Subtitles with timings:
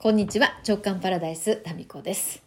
[0.00, 2.40] こんにちは、直感パラダイス、タミコです。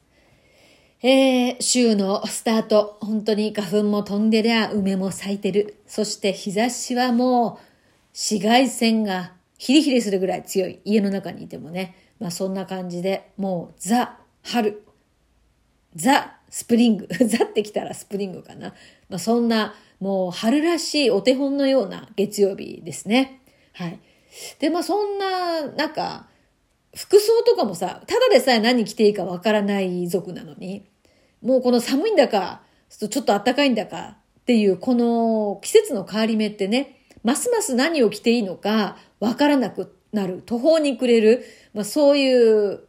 [1.04, 5.76] えー、週のスタート、本当に花粉も飛んでりゃ、梅も咲いてる。
[5.86, 7.68] そして日差しはもう、
[8.14, 10.80] 紫外線がヒリヒリするぐらい強い。
[10.86, 11.94] 家の中にいてもね。
[12.22, 14.82] まあそんな感じで、もうザ、春、
[15.94, 17.08] ザ、スプリング。
[17.28, 18.74] ザってきたらスプリングかな。
[19.10, 23.42] まあそんな、もう春らしいお手本のような月曜日ですね。
[23.74, 24.00] はい。
[24.60, 26.31] で、まあそんな、なんか、
[26.96, 30.86] 服装とかもさ、ただでさえ何着ていいかわからない族なのに、
[31.42, 42.82] もうこの寒いんだか、ちょっと暖かいんだかっていうこの季節の変わり目ってね、ますます何を着ていいのかわからなくなる、途方に暮れる、まあそういう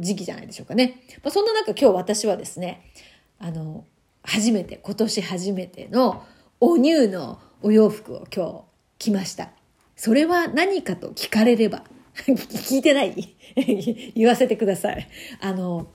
[0.00, 1.02] 時期じゃないでしょうかね。
[1.22, 2.90] まあ、そんな中今日私はですね、
[3.38, 3.84] あの、
[4.22, 6.24] 初めて、今年初めての
[6.60, 8.64] お乳のお洋服を今
[8.98, 9.50] 日着ました。
[9.96, 11.84] それは何かと聞かれれば、
[12.26, 13.34] 聞いてない
[14.14, 15.08] 言わせてください。
[15.40, 15.88] あの、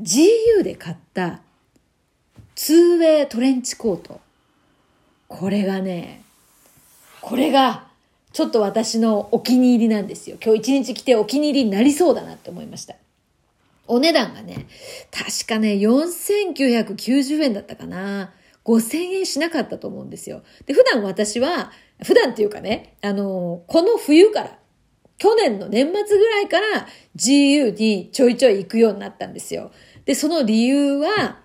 [0.00, 1.42] GU で買った
[2.54, 4.20] ツーウェイトレンチコート。
[5.28, 6.22] これがね、
[7.20, 7.86] これが
[8.32, 10.36] ちょっと私のお気に入りなんですよ。
[10.42, 12.96] 今日一日着てお気に入りになりそうだなって思いました。
[13.86, 14.66] お値段がね、
[15.10, 18.32] 確かね、4990円だったかな。
[18.64, 20.42] 5000円しなかったと思うんですよ。
[20.66, 24.58] で、普段私は、普段っていうかね、あの、この冬から、
[25.22, 29.70] 去年の年末ぐらいから GU にちょいちょい行くようになったんですよ。
[30.04, 31.38] で、その理由は、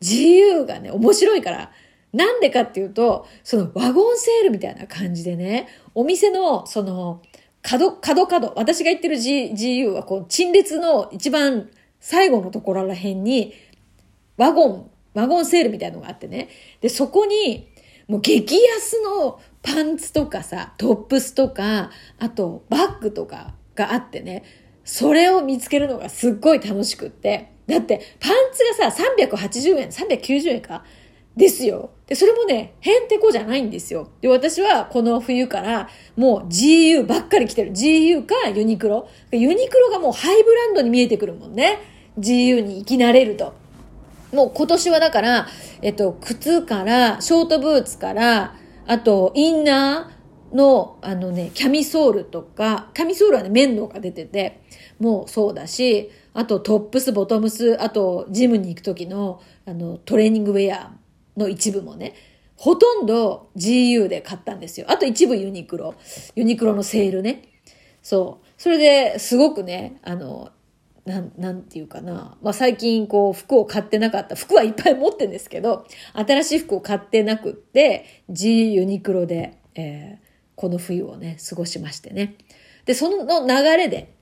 [0.00, 1.72] GU がね、面白いから、
[2.12, 7.20] なんでかっていうと、そのワゴンセールみたいな感じでね、お店の、その、
[7.60, 13.52] 角、角角、私が言ってる G、GU はこう、陳列の一番最後のところら辺に、
[14.36, 16.50] ワゴン、ワゴンセールみたいなのがあってね。
[16.80, 17.66] で、そこに、
[18.08, 24.44] もう激安のパンツとかさ、トップスとか、あとバッグとかがあってね、
[24.82, 27.52] それを見つけるのがすっごい楽しくって。
[27.66, 30.84] だって、パンツがさ、380円、390円か
[31.36, 31.90] ですよ。
[32.06, 34.10] で、それもね、へんてこじゃないんですよ。
[34.22, 37.72] で、私はこの冬からもう GU ばっかり着てる。
[37.72, 39.06] GU かユニクロ。
[39.30, 41.78] ユニクロがもうハイブランドに見えてくるもんね。
[42.18, 43.52] GU に生き慣れると。
[44.32, 45.46] もう今年はだから、
[45.82, 48.54] えっと、靴から、ショートブーツから、
[48.86, 54.60] あと、インナーの、あのね、キャミソールとか、キャミソールはね、面倒が出てて、
[54.98, 60.92] もうそうだし、あとトップス、ボトムス、あと、ジムに行く時の、あの、トレーニングウェア
[61.36, 62.14] の一部もね、
[62.56, 64.86] ほとんど GU で買ったんですよ。
[64.90, 65.94] あと一部ユニクロ。
[66.34, 67.42] ユニクロのセールね。
[68.02, 68.46] そう。
[68.56, 70.50] それですごくね、あの、
[71.08, 72.36] なん、なんていうかな。
[72.42, 74.36] まあ、最近こう服を買ってなかった。
[74.36, 82.36] 服はいっぱい持ってんですけど、新しい服を買ってなくって、G ユニクロで、えー、この冬をね、過ごしましてね。
[82.84, 84.12] で、その流れで、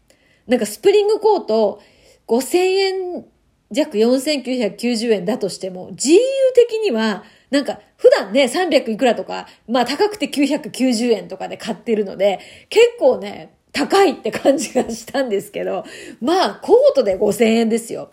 [0.46, 1.82] なんかスプリングコート
[2.28, 3.24] 5000円
[3.72, 6.18] 弱4990円だとしても、GU
[6.54, 15.84] 的には、なんか、普段ね、300いくらとか、まあ高くて990円とかで買ってるので、結構ね、高いって感じがしたんですけど、
[16.22, 18.10] まあ、コートで5000円ですよ。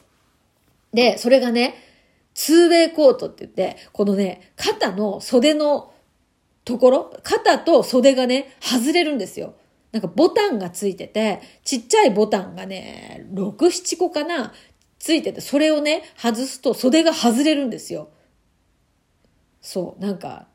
[0.94, 1.76] で、それがね、
[2.34, 5.94] ツーウェイコートって言って、このね、肩の袖の
[6.66, 9.54] ところ、肩と袖がね、外れるんですよ。
[9.94, 14.54] なんかボタンがついてて、ちっちゃいボタンがね、6、7個かな、
[15.00, 18.10] ついてて、それをね、外すと袖が外れるんですよ。
[19.62, 20.48] そう、なんか、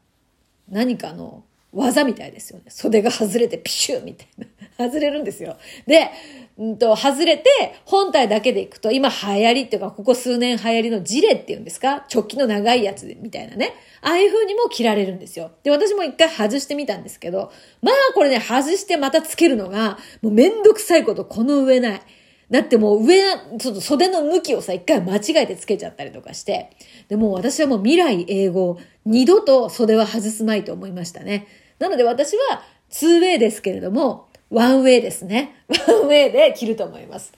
[0.69, 2.67] 何かの技みたいですよね。
[2.69, 4.47] 袖が外れてピシューみたいな。
[4.79, 5.57] 外れるんですよ。
[5.89, 6.09] で、
[6.57, 7.49] うんと、外れて、
[7.85, 12.07] 本体だけでいくと、今流行りっていうか、ここ数年流行りのジレっていうんですか？
[12.13, 13.75] 直帰の長いやつみたいなね。
[14.03, 15.51] ああいう風にも着られるんですよ。
[15.65, 17.51] で、私も一回外してみたんですけど、
[17.83, 22.01] まあこれね、外してまたつけるのが、もうめんどくさいことこの上ない。
[22.49, 26.71] だってもう上な、ちょっと袖の向きをさ、一回間違えてつけちゃったりとかして。
[27.09, 31.49] で、もう私はもう未来英語、二度と袖は外すまいと思いましたね。
[31.81, 35.55] なので私は、ツーウェイですけれども、ワンウェイですね。
[35.69, 37.33] ワンウェイで着ると思います。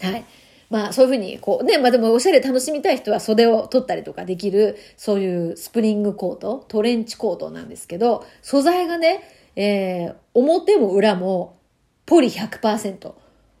[0.00, 0.24] はい。
[0.70, 9.22] まあそういうふうに、こうね、まあでもおしゃれ楽しみたい人は袖を取ったりとかできる、そういうスプリングコート、トレンチコートなんですけど、素材がね、
[9.54, 11.58] えー、表も裏も
[12.06, 13.12] ポリ100%。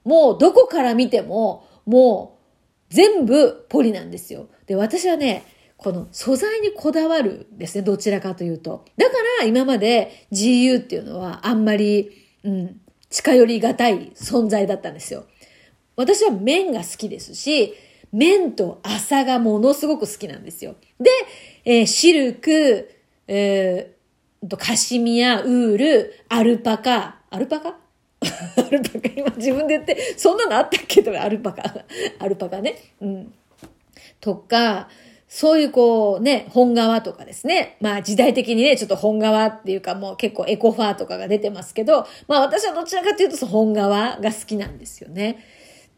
[0.04, 2.38] もうどこから見ても、も
[2.90, 4.48] う全部ポリなんですよ。
[4.66, 5.44] で、私はね、
[5.76, 8.84] この素材にこだわるですね、どちらかというと。
[8.96, 12.80] だから今まで GU っていうのはあんまりうん、
[13.10, 15.26] 近寄りがたい存在だったんですよ。
[15.96, 17.74] 私は麺が好きですし、
[18.12, 20.76] 麺と朝がものすごく好きなんですよ。
[21.00, 21.10] で、
[21.64, 22.90] えー、シルク、
[23.28, 27.78] えー、カシミヤ、ウール、アルパカ、アルパカ？
[28.56, 31.02] アルパカ、今自分で言って、そんなのあったっけ？
[31.02, 31.62] とか、アルパカ、
[32.18, 32.76] アルパカね。
[33.00, 33.34] うん。
[34.20, 34.88] とか、
[35.34, 37.78] そういうこうね、本革とかですね。
[37.80, 45.42] まあ時代的にね、ちょっと本革っていうかもう結構エコファーとかが出てますけど、まあ私はどちらかというとその本革が好きなんですよね。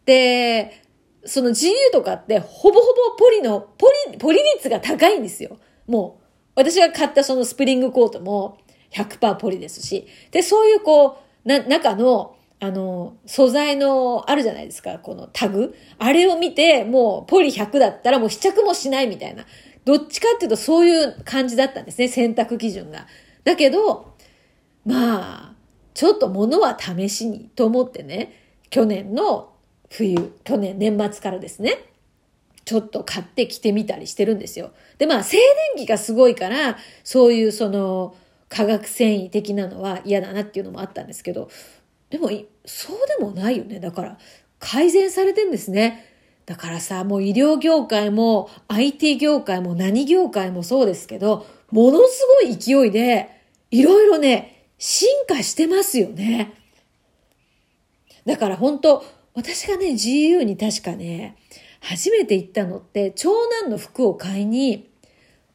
[0.06, 0.84] で、
[1.24, 5.58] その GU とかってほぼほぼポリの、ポリ、ポリ率が高いんですよ。
[5.88, 8.58] もう、私が買ったそのスプリングコートも
[8.92, 10.06] 100%ポリですし。
[10.30, 15.74] で、そういうこう、な、中の、あの、素材のあるじゃないですか、このタグ。
[15.98, 19.44] あれを見て、もうポリ100だったらもう試着もしないみたいな。
[19.84, 23.06] どっちかっていうとそういう感じだったんですね、選択基準が。
[23.44, 24.14] だけど、
[24.86, 25.54] まあ、
[25.92, 28.32] ちょっと物は試しにと思ってね、
[28.70, 29.52] 去年の
[29.90, 31.84] 冬、去年年末からですね、
[32.64, 34.72] ちょっと買って着てみたりしてるんですよ。
[34.96, 35.36] で、まあ、静
[35.76, 38.16] 電気がすごいから、そういうその、
[38.48, 41.50] 化学繊維的なのは嫌だなっていうのもあったんですけど、
[42.14, 42.30] でも、
[42.64, 43.80] そうでもないよね。
[43.80, 44.18] だから、
[44.60, 46.04] 改善されてんですね。
[46.46, 53.30] だからさ、もう医療業界も IT 業界も何業界もそうですけど、ものすごい勢いで、
[53.72, 56.54] いろいろね、進化してますよね。
[58.26, 61.34] だから本当私がね、GU に確かね、
[61.80, 63.32] 初めて行ったのって、長
[63.62, 64.88] 男の服を買いに、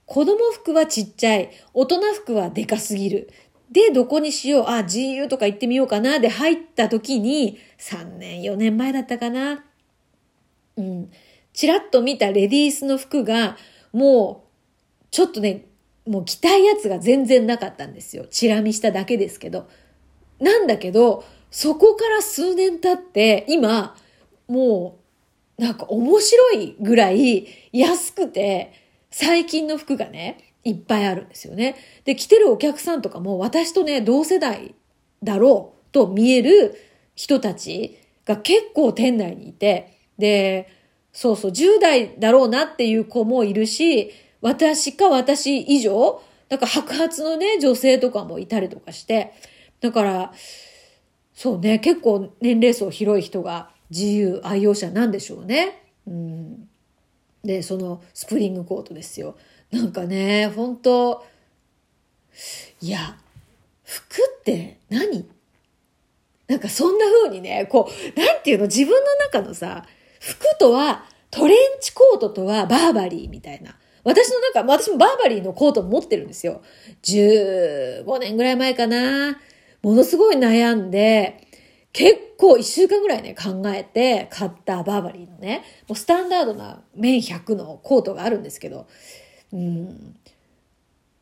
[0.05, 3.29] 子供服はちっちゃい、大人服はでかすぎる。
[3.71, 9.63] で、どこにしよう、あ、GU とか行ってみようかな、で入った時に、3年、4年前だったかな。
[10.77, 11.12] うん。
[11.54, 13.57] ちらっと見たレディースの服が、
[13.94, 15.66] もう、ちょっとね、
[16.07, 18.25] もう着たいやつが全然なかったんですよ。
[18.30, 19.68] チラ見しただけですけど。
[20.39, 23.95] なんだけど、そこから数年経って、今、
[24.48, 25.00] も
[25.57, 28.72] う、なんか面白いぐらい安くて、
[29.12, 31.75] 最近の服がね、いっぱいあるんですよね。
[32.06, 34.75] で、着てるお客さんとかも私とね、同世代
[35.23, 36.75] だろうと見える
[37.15, 40.69] 人たちが結構店内にいて、で、
[41.11, 44.11] そうそう、10代だろうなっていう子もいるし、
[44.41, 49.33] 私か私以上、なんか白髪のね、女性とかもいたりとかして、
[49.81, 50.33] だから、
[51.33, 55.83] そうね、結構年齢層広い人が自由愛用者なんでしょうね。
[56.05, 56.69] うん。
[57.44, 59.38] で、そのスプリングコートですよ。
[59.71, 61.25] なんかね、本当
[62.81, 63.18] いや、
[63.83, 65.30] 服って何？
[66.48, 69.86] なんかそんな風にね、こう、なんていうの、自分の中のさ、
[70.19, 73.77] 服とは、トレンチコートとはバーバリーみたいな。
[74.04, 76.63] 私の中、私もバーバリーのコート持ってるんですよ。
[77.04, 79.39] 15年ぐらい前かな。
[79.83, 81.48] ものすごい悩んで、
[81.94, 88.88] 結構一週間ぐらいね、考えて買ったバーバリーのね、もうスタンダードな面100のコートがあるんですけど、
[89.54, 90.16] うん。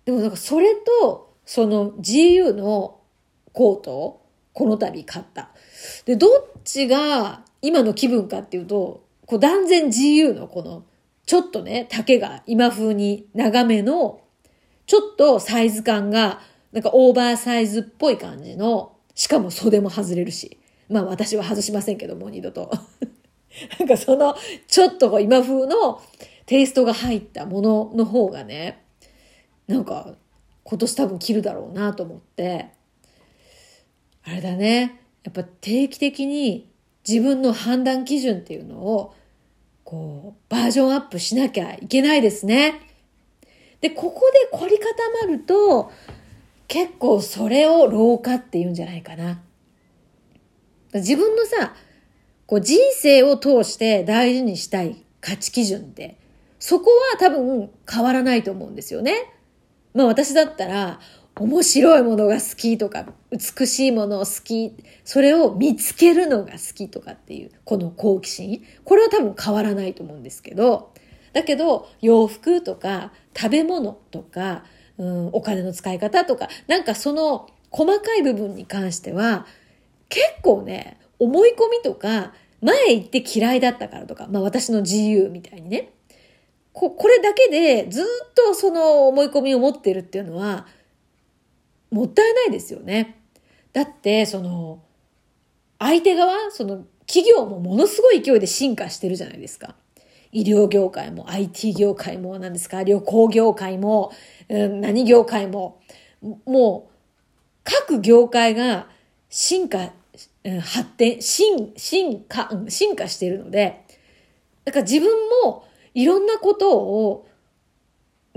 [0.06, 3.00] でもなんかそれと、その GU の
[3.54, 5.50] コートをこの度買った。
[6.06, 6.30] で、どっ
[6.64, 10.84] ちが今の気分かっていうと、こう断然 GU のこの、
[11.26, 14.22] ちょっとね、丈が今風に長めの、
[14.86, 16.40] ちょっとサイズ感が
[16.72, 20.58] なんかオーバーサイズっぽい感じの、しかも袖も外れるし。
[20.90, 22.72] まあ私は外しませんけどもう、二度と。
[23.80, 24.36] なんかその、
[24.68, 26.02] ちょっと今風の
[26.48, 28.84] テイストが入ったものの方がね、
[29.68, 30.16] なんか
[30.64, 32.68] 今年多分着るだろうなと思って、
[34.24, 35.02] あれだね。
[35.24, 36.72] やっぱ定期的に
[37.08, 39.14] 自分の判断基準っていうのを、
[39.84, 42.82] こう、バージョンアップしなきゃいけないですね。
[43.82, 44.22] で、ここ
[44.52, 44.90] で凝り固
[45.22, 45.92] まると、
[46.70, 49.42] 結構それを老化って言うんじゃないかな。
[50.94, 51.76] 自分のさ、
[52.46, 56.18] こう人生を通して大事にしたい価値基準って、
[56.60, 59.34] そこは多分変わらないと思うんですよね。
[59.94, 61.00] まあ私だったら、
[61.40, 64.74] 面白いものが好きとか、美しいものを好き、
[65.04, 68.66] それを見つけるのが好きとかっていう、この好奇心。
[68.84, 70.94] これは多分変わらないと思うんですけど、
[71.34, 74.64] だけど洋服とか食べ物とか
[74.98, 79.46] うん、お金の使い方とか、なんかその細かい部分に関しては、
[80.10, 85.92] 結構ね、思い込みとか、前行って嫌いだったからとか、まあ私の自由みたいにね。
[86.78, 90.68] こ、これだけでずっとその思い込みを持ってるっていうのは、
[91.90, 93.20] もったいないですよね。
[93.74, 94.84] だって、その、
[95.80, 99.74] 相手側、その企業もものすごい勢いで進化してるじゃないですか。
[100.32, 104.12] 医療業界も IT 業界も何ですか旅行業界も、
[104.50, 105.82] うん、何業界も、
[106.46, 106.94] もう
[107.64, 108.88] 各業界が
[109.30, 109.94] 進化、
[110.62, 113.84] 発展、進、進化、進化しているので、
[114.64, 115.10] だから自分
[115.44, 115.66] も
[115.98, 117.28] いろんなことを、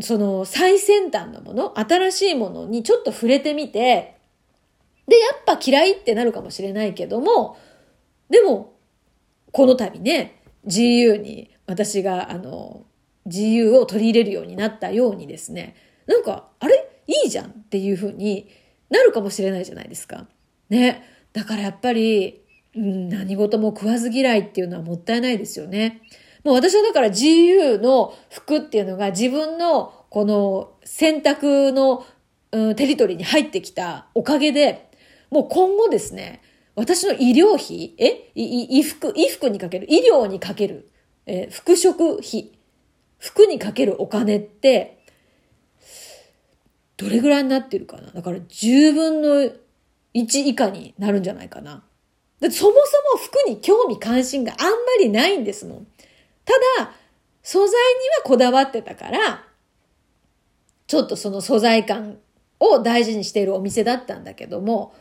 [0.00, 4.16] その最先端のもの、新しいものにちょっと触れてみて、
[5.06, 7.58] で、やっぱ嫌いってなるかもしれないけども、
[8.30, 8.72] でも、
[9.52, 12.86] この度ね、GU に私が、あの、
[13.26, 15.76] GU を取り入れるようになったようにですね、
[16.06, 16.88] なんか、あれ？
[17.06, 18.48] いいじゃんっていうふうに
[18.88, 20.28] なるかもしれないじゃないですか。
[20.70, 21.02] ね。
[21.34, 22.40] だからやっぱり、
[22.74, 26.00] うん、何事も食わず嫌いっていうのはもったいないですよね。
[26.44, 32.04] もう私はだから GU の服っていうのが自分のこの選択の、
[32.52, 34.90] うん、テリトリーに入ってきたおかげで、
[35.30, 36.42] もう今後ですね、
[36.74, 38.30] 私の医療費、え？
[38.34, 40.90] 衣服、衣服にかける、医療にかける、
[41.26, 42.52] え、服飾費、
[43.18, 45.04] 服にかけるお金って、
[46.96, 48.10] どれぐらいになってるかな？
[48.10, 49.28] だから10分の
[50.14, 51.84] 1以下になるんじゃないかな。
[52.40, 55.86] だそもそも服に興味関心があんまりないんですもん。
[56.50, 56.92] ただ、
[57.42, 57.74] 素材に
[58.18, 59.46] はこだわってたから、
[60.88, 62.18] ちょっとその素材感
[62.58, 64.92] を大事にしているお店だったんだけども、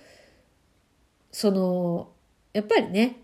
[1.31, 2.11] その、
[2.53, 3.17] やっぱりね、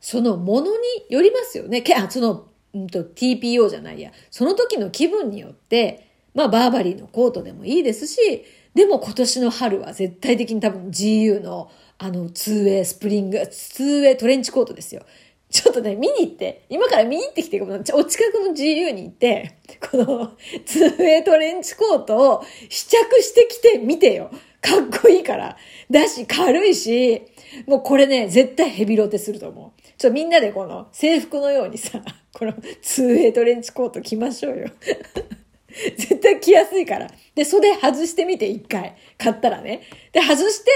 [0.00, 1.82] そのものによりますよね。
[1.82, 4.10] けあその、うんと、TPO じゃないや。
[4.32, 11.70] その時の気分によって、まあ、バーバリーのコートでもいいですし、でも今年の春は絶対的に多分 GU の
[12.02, 15.06] あの、ツーウェイスプリング、ツーウェイトレンチコートですよ。
[15.52, 17.66] ちょっとね、見に行って、今から見に行ってきて、お
[18.04, 19.58] 近くの GU に行って、
[19.90, 20.32] この
[20.64, 24.30] ツーウェイトレンチコートを試着してきてみてよ。
[24.62, 25.58] かっこいいから。
[25.90, 27.20] だし、軽いし、
[27.66, 29.82] もうこれね、絶対ヘビロテすると思う。
[29.98, 32.00] ちょ、みんなでこの制服のようにさ、
[32.32, 34.68] このツーウェイトレンチコート着ましょうよ。
[35.96, 37.10] 絶対着やすいから。
[37.34, 38.94] で、袖外してみて、一回。
[39.18, 39.82] 買ったらね。
[40.12, 40.70] で、外して、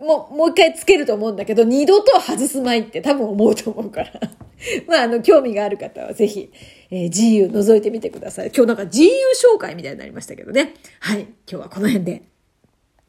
[0.00, 4.12] もう、もう一回つけると思うんだけど、二度と外すまいって多分思うと思うから。
[4.88, 6.50] まあ、あの、興味がある方はぜひ、
[6.90, 8.50] えー、GU 覗いてみてください。
[8.54, 9.08] 今日なんか GU
[9.54, 10.74] 紹介みたいになりましたけどね。
[11.00, 11.20] はい。
[11.20, 12.22] 今日はこの辺で。